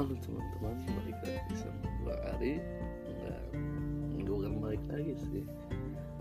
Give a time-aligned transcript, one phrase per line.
[0.00, 2.54] halo teman-teman balik lagi sama gue Ari.
[3.04, 3.42] Nggak
[4.24, 5.44] gue kan balik lagi sih.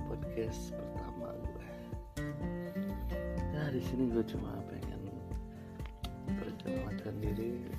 [0.03, 1.71] Podcast pertama gue
[3.55, 4.99] nah ya, di sini gue cuma pengen
[6.27, 7.71] perkenalkan diri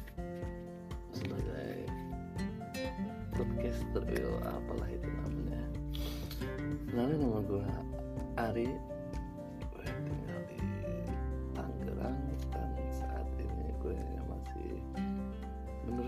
[1.12, 1.84] sebagai
[3.36, 4.04] podcaster
[4.40, 5.64] apalah itu namanya.
[6.88, 7.64] Sebenarnya nama gue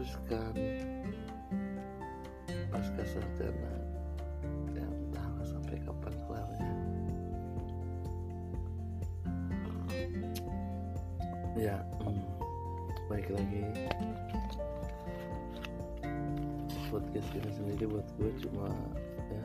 [0.02, 0.54] meneruskan
[2.74, 3.74] pasca sarjana
[4.74, 6.74] yang entahlah sampai kapan kelarnya.
[11.54, 12.26] Ya hmm,
[13.06, 13.62] baik lagi.
[16.90, 18.74] Podcast ini sendiri buat gue cuma
[19.30, 19.44] ya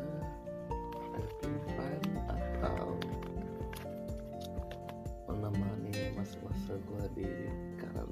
[1.14, 2.02] having fun
[2.34, 2.98] atau
[5.30, 7.30] menemani masa-masa gue di
[7.78, 8.07] karantina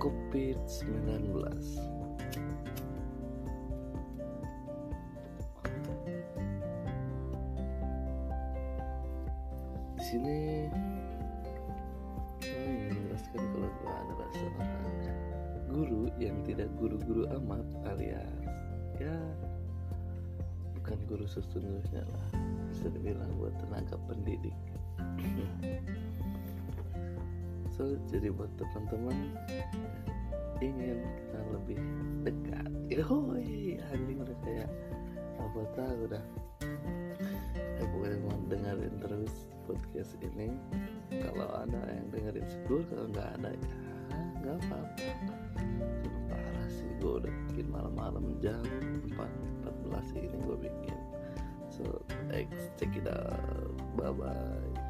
[0.00, 1.36] COVID-19
[9.94, 10.38] di sini
[12.40, 14.72] saya ingin menjelaskan kalau adalah seorang
[15.68, 18.40] guru yang tidak guru-guru amat alias
[18.96, 19.14] ya
[20.90, 22.28] bukan guru sesungguhnya lah.
[22.72, 24.56] Bisa dibilang buat tenaga pendidik
[27.80, 29.32] so jadi buat teman-teman
[30.60, 31.00] ingin
[31.48, 31.80] lebih
[32.28, 32.68] dekat.
[32.92, 34.68] Yoi anjing udah kayak
[35.40, 36.24] apa tahu udah
[37.80, 40.52] ya pokoknya mau dengerin terus podcast ini.
[41.08, 42.84] Kalau ada yang dengerin syukur.
[42.92, 43.64] Kalau nggak ada ya
[44.44, 45.34] nggak apa-apa.
[46.04, 48.60] Cuma parah sih gue udah bikin malam-malam jam
[49.08, 49.16] 4
[49.88, 50.98] 14 ini gue bikin.
[51.72, 52.68] So thanks.
[52.76, 53.72] Check it out.
[53.96, 54.89] Bye bye